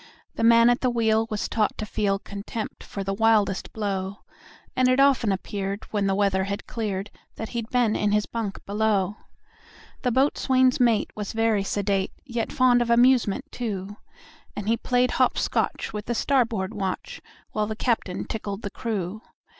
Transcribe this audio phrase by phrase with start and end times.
[0.33, 4.21] The man at the wheel was taught to feel Contempt for the wildest blow,
[4.75, 8.65] And it often appeared, when the weather had cleared, That he'd been in his bunk
[8.65, 9.17] below.
[10.01, 13.95] The boatswain's mate was very sedate, Yet fond of amusement, too;
[14.55, 17.21] And he played hop scotch with the starboard watch,
[17.51, 19.21] While the captain tickled the crew.